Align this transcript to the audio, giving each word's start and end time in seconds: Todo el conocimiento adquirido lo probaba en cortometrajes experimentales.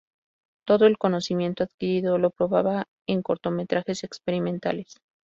Todo 0.65 0.87
el 0.87 0.97
conocimiento 0.97 1.63
adquirido 1.63 2.17
lo 2.17 2.31
probaba 2.31 2.85
en 3.07 3.21
cortometrajes 3.21 4.03
experimentales. 4.03 4.97